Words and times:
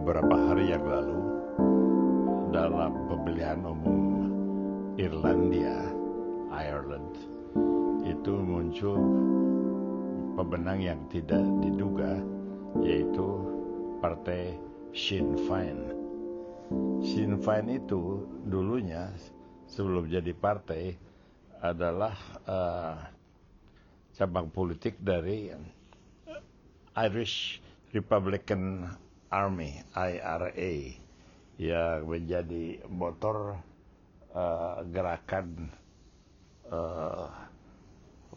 beberapa 0.00 0.32
hari 0.32 0.72
yang 0.72 0.80
lalu 0.88 1.20
dalam 2.56 3.04
pemilihan 3.04 3.60
umum 3.68 4.00
Irlandia, 4.96 5.76
Ireland, 6.48 7.20
itu 8.08 8.32
muncul 8.32 8.96
pemenang 10.40 10.80
yang 10.80 11.00
tidak 11.12 11.44
diduga, 11.60 12.16
yaitu 12.80 13.44
partai 14.00 14.56
Sinn 14.96 15.36
Féin. 15.44 15.92
Sinn 17.04 17.36
Féin 17.36 17.68
itu 17.68 18.24
dulunya 18.48 19.12
sebelum 19.68 20.08
jadi 20.08 20.32
partai 20.32 20.96
adalah 21.60 22.16
uh, 22.48 22.96
cabang 24.16 24.48
politik 24.48 24.96
dari 24.96 25.52
Irish 26.96 27.60
Republican 27.92 28.88
Army 29.30 29.78
(IRA) 29.94 30.74
yang 31.54 32.02
menjadi 32.02 32.82
motor 32.90 33.54
uh, 34.34 34.82
gerakan 34.90 35.70
uh, 36.66 37.30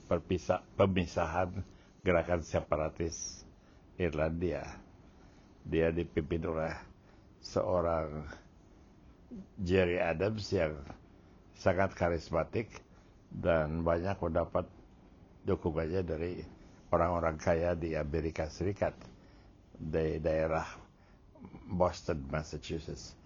perpisah, 0.05 0.61
pemisahan 0.77 1.65
gerakan 2.05 2.45
separatis 2.45 3.41
Irlandia. 3.98 4.70
Dia 5.65 5.89
dipimpin 5.89 6.45
oleh 6.45 6.75
seorang 7.41 8.29
Jerry 9.57 9.98
Adams 9.98 10.45
yang 10.53 10.77
sangat 11.57 11.98
karismatik 11.98 12.70
dan 13.34 13.81
banyak 13.81 14.20
mendapat 14.21 14.70
dukungannya 15.48 16.05
dari 16.05 16.34
orang-orang 16.93 17.40
kaya 17.41 17.73
di 17.73 17.98
Amerika 17.98 18.46
Serikat 18.46 18.93
di 19.73 20.21
daerah 20.21 20.82
Boston, 21.68 22.24
Massachusetts. 22.30 23.18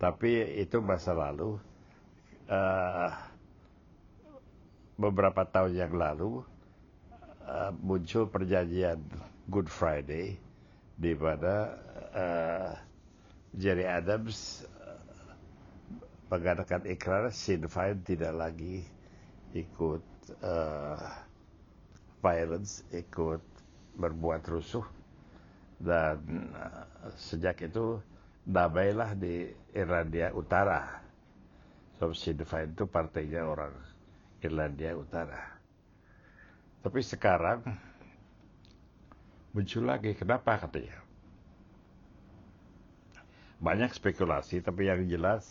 Tapi 0.00 0.58
itu 0.58 0.82
masa 0.82 1.14
lalu. 1.14 1.58
Uh, 2.50 3.12
beberapa 4.98 5.42
tahun 5.48 5.72
yang 5.74 5.94
lalu 5.96 6.44
uh, 7.48 7.72
muncul 7.80 8.28
perjanjian 8.28 9.00
Good 9.48 9.66
Friday 9.66 10.36
di 10.94 11.12
mana 11.16 11.54
uh, 12.12 12.72
Jerry 13.56 13.88
Adams 13.88 14.62
mengadakan 16.32 16.88
ikrar 16.88 17.28
Sinn 17.28 17.68
Féin 17.68 18.00
tidak 18.00 18.32
lagi 18.32 18.80
ikut 19.52 20.04
uh, 20.40 20.96
violence, 22.24 22.86
ikut 22.88 23.44
berbuat 24.00 24.40
rusuh 24.48 24.86
dan 25.82 26.22
uh, 26.54 26.86
sejak 27.18 27.58
itu 27.66 27.98
damailah 28.46 29.18
di 29.18 29.50
Irlandia 29.74 30.30
Utara. 30.30 31.02
So 31.98 32.14
Sinn 32.14 32.42
Féin 32.46 32.74
itu 32.74 32.86
partainya 32.86 33.42
orang 33.46 33.74
Irlandia 34.42 34.94
Utara. 34.94 35.58
Tapi 36.82 36.98
sekarang 37.02 37.62
muncul 39.54 39.86
lagi, 39.86 40.18
kenapa 40.18 40.66
katanya? 40.66 40.98
Banyak 43.62 43.94
spekulasi, 43.94 44.58
tapi 44.58 44.90
yang 44.90 45.06
jelas 45.06 45.46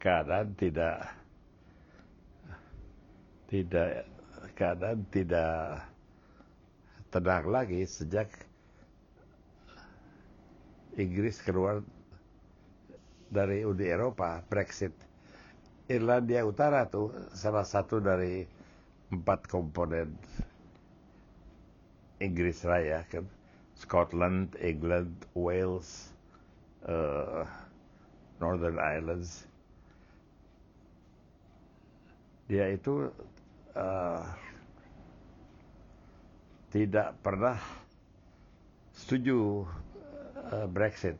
keadaan 0.00 0.56
tidak 0.56 1.12
tidak 3.52 4.08
keadaan 4.56 5.04
tidak 5.12 5.84
tenang 7.12 7.44
lagi 7.52 7.84
sejak 7.84 8.32
Inggris 10.98 11.38
keluar 11.46 11.80
dari 13.30 13.62
Uni 13.62 13.86
Eropa, 13.86 14.42
Brexit. 14.42 14.90
Irlandia 15.88 16.44
Utara 16.44 16.84
tuh 16.84 17.14
salah 17.32 17.64
satu 17.64 17.96
dari 18.02 18.44
empat 19.08 19.48
komponen 19.48 20.12
Inggris 22.20 22.60
Raya 22.66 23.08
kan 23.08 23.24
Scotland, 23.78 24.58
England, 24.58 25.14
Wales, 25.38 26.10
uh, 26.84 27.46
Northern 28.42 28.76
Islands. 28.76 29.46
Dia 32.50 32.74
itu 32.74 33.06
uh, 33.78 34.22
tidak 36.74 37.14
pernah 37.22 37.56
setuju 38.98 39.62
Brexit, 40.70 41.16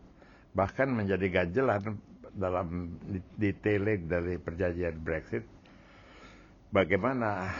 bahkan 0.54 0.88
menjadi 0.92 1.42
ganjelan 1.42 1.98
dalam 2.36 2.94
detailing 3.40 4.06
dari 4.06 4.38
perjanjian 4.38 4.96
Brexit, 5.02 5.42
bagaimana 6.70 7.50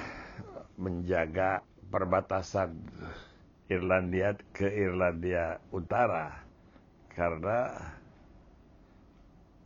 menjaga 0.78 1.64
perbatasan 1.90 2.78
Irlandia 3.68 4.36
ke 4.54 4.68
Irlandia 4.68 5.60
Utara 5.74 6.32
karena 7.12 7.74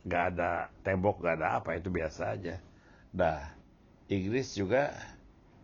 nggak 0.03 0.23
ada 0.35 0.67
tembok 0.83 1.23
nggak 1.23 1.35
ada 1.39 1.47
apa 1.61 1.79
itu 1.79 1.87
biasa 1.87 2.35
aja. 2.35 2.59
Nah 3.15 3.39
Inggris 4.11 4.51
juga 4.57 4.91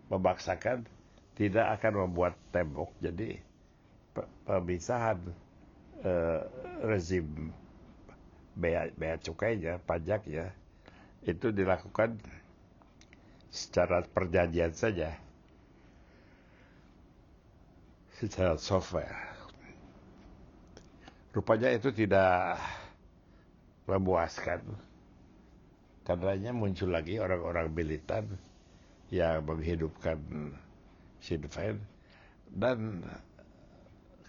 memaksakan 0.07 0.87
tidak 1.35 1.79
akan 1.79 2.07
membuat 2.07 2.35
tembok 2.55 2.91
jadi 3.03 3.39
pemisahan 4.47 5.19
uh, 6.03 6.41
rezim 6.83 7.51
bea, 8.55 8.91
bea 8.95 9.15
cukainya, 9.19 9.79
pajaknya, 9.83 10.51
itu 11.23 11.51
dilakukan 11.51 12.19
secara 13.49 14.03
perjanjian 14.05 14.71
saja. 14.75 15.15
Secara 18.19 18.59
software. 18.59 19.15
Rupanya 21.31 21.71
itu 21.71 21.93
tidak 21.95 22.59
memuaskan. 23.87 24.59
Karenanya 26.03 26.51
muncul 26.51 26.89
lagi 26.89 27.21
orang-orang 27.21 27.69
militan 27.69 28.25
yang 29.13 29.45
menghidupkan 29.45 30.17
Sinn. 31.21 31.45
Dan 32.49 33.05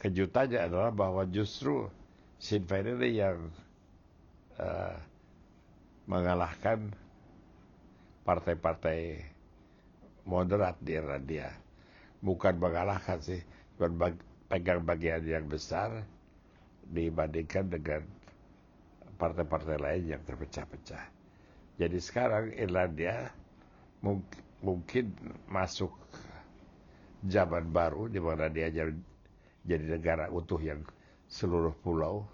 kejutannya 0.01 0.59
adalah 0.59 0.91
bahwa 0.91 1.23
justru 1.29 1.87
Sinn 2.41 2.65
Féin 2.65 2.97
yang 3.05 3.53
uh, 4.57 4.97
mengalahkan 6.09 6.89
partai-partai 8.25 9.21
moderat 10.25 10.81
di 10.81 10.97
Irlandia. 10.97 11.53
Bukan 12.25 12.57
mengalahkan 12.57 13.21
sih, 13.21 13.41
bag, 13.77 14.17
pegang 14.49 14.85
bagian 14.85 15.21
yang 15.25 15.45
besar 15.49 16.05
dibandingkan 16.91 17.69
dengan 17.69 18.03
partai-partai 19.21 19.77
lain 19.77 20.17
yang 20.17 20.23
terpecah-pecah. 20.25 21.05
Jadi 21.77 21.99
sekarang 22.01 22.53
Irlandia 22.57 23.33
mung 24.01 24.25
mungkin 24.61 25.13
masuk 25.49 25.93
zaman 27.25 27.69
baru 27.69 28.09
di 28.09 28.21
mana 28.21 28.49
dia 28.49 28.69
jadi, 29.65 29.85
negara 29.97 30.33
utuh 30.33 30.61
yang 30.61 30.81
seluruh 31.31 31.77
pulau 31.85 32.27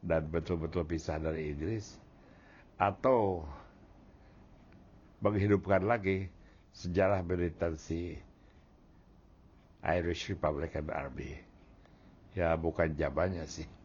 dan 0.00 0.28
betul-betul 0.28 0.84
pisah 0.84 1.20
dari 1.20 1.52
Inggris 1.52 1.96
atau 2.80 3.44
menghidupkan 5.20 5.84
lagi 5.84 6.32
sejarah 6.72 7.20
militansi 7.20 8.16
Irish 9.84 10.32
Republican 10.32 10.88
Army. 10.88 11.36
Ya 12.32 12.56
bukan 12.56 12.94
jamannya 12.96 13.44
sih. 13.48 13.79